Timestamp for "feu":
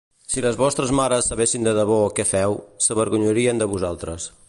2.33-2.59